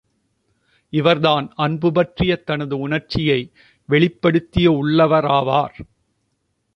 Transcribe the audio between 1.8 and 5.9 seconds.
பற்றிய தனது உணர்ச்சியை வெளிப்படுத்தியுள்ளவராவார்!